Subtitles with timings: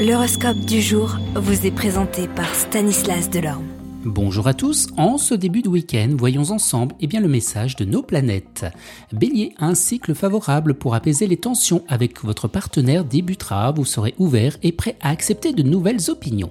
[0.00, 3.66] L'horoscope du jour vous est présenté par Stanislas Delorme.
[4.06, 7.84] Bonjour à tous, en ce début de week-end, voyons ensemble eh bien, le message de
[7.84, 8.64] nos planètes.
[9.12, 14.56] Bélier, un cycle favorable pour apaiser les tensions avec votre partenaire débutera, vous serez ouvert
[14.62, 16.50] et prêt à accepter de nouvelles opinions.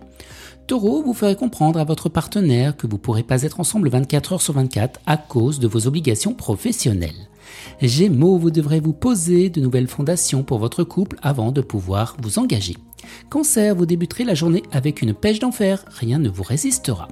[0.68, 4.34] Taureau, vous ferez comprendre à votre partenaire que vous ne pourrez pas être ensemble 24
[4.34, 7.28] heures sur 24 à cause de vos obligations professionnelles.
[7.82, 12.38] Gémeaux, vous devrez vous poser de nouvelles fondations pour votre couple avant de pouvoir vous
[12.38, 12.76] engager.
[13.30, 17.08] Cancer, vous débuterez la journée avec une pêche d'enfer, rien ne vous résistera.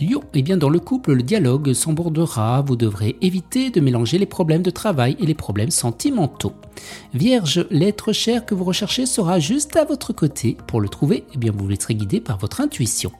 [0.00, 4.26] Lion, eh bien dans le couple, le dialogue s'embordera, vous devrez éviter de mélanger les
[4.26, 6.52] problèmes de travail et les problèmes sentimentaux.
[7.14, 10.56] Vierge, l'être cher que vous recherchez sera juste à votre côté.
[10.66, 13.12] Pour le trouver, eh bien vous laisserez guider par votre intuition.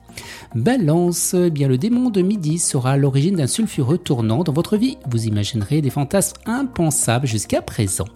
[0.55, 4.77] Balance, eh bien le démon de midi sera à l'origine d'un sulfureux tournant dans votre
[4.77, 4.97] vie.
[5.09, 8.07] Vous imaginerez des fantasmes impensables jusqu'à présent.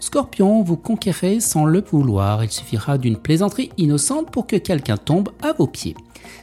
[0.00, 2.44] Scorpion, vous conquérez sans le vouloir.
[2.44, 5.96] Il suffira d'une plaisanterie innocente pour que quelqu'un tombe à vos pieds.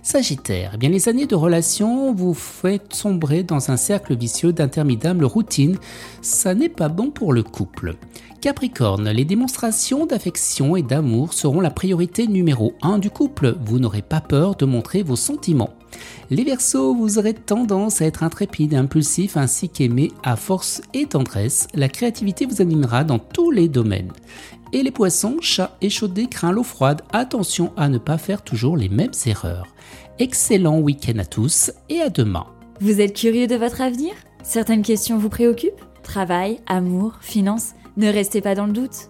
[0.03, 5.25] Sagittaire, eh bien les années de relation vous faites sombrer dans un cercle vicieux d'interminable
[5.25, 5.77] routine.
[6.21, 7.95] Ça n'est pas bon pour le couple.
[8.41, 13.57] Capricorne, les démonstrations d'affection et d'amour seront la priorité numéro 1 du couple.
[13.65, 15.73] Vous n'aurez pas peur de montrer vos sentiments.
[16.29, 21.05] Les Verseaux, vous aurez tendance à être intrépide et impulsif ainsi qu'aimé à force et
[21.05, 21.67] tendresse.
[21.73, 24.11] La créativité vous animera dans tous les domaines.
[24.73, 27.01] Et les poissons, chats échaudés, craint l'eau froide.
[27.13, 29.67] Attention à ne pas faire toujours les mêmes erreurs.
[30.19, 32.47] Excellent week-end à tous et à demain.
[32.81, 34.13] Vous êtes curieux de votre avenir?
[34.43, 35.85] Certaines questions vous préoccupent?
[36.03, 37.73] Travail, amour, finances?
[37.97, 39.09] Ne restez pas dans le doute.